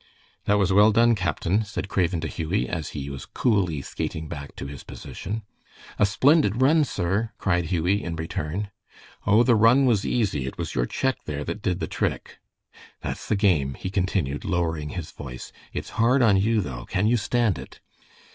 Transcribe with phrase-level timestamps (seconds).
[0.45, 4.55] "That was well done, captain," said Craven to Hughie, as he was coolly skating back
[4.55, 5.43] to his position.
[5.99, 8.71] "A splendid run, sir," cried Hughie, in return.
[9.27, 10.47] "Oh, the run was easy.
[10.47, 12.39] It was your check there that did the trick.
[13.01, 15.51] That's the game," he continued, lowering his voice.
[15.71, 16.85] "It's hard on you, though.
[16.85, 17.79] Can you stand it?"